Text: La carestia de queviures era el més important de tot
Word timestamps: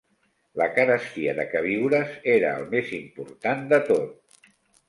La 0.61 0.67
carestia 0.77 1.35
de 1.41 1.45
queviures 1.51 2.17
era 2.39 2.57
el 2.63 2.67
més 2.75 2.97
important 3.01 3.63
de 3.75 3.83
tot 3.93 4.53